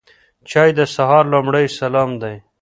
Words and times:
چای 0.49 0.69
د 0.77 0.79
سهار 0.95 1.23
لومړی 1.33 1.65
سلام 1.79 2.09
دی. 2.21 2.35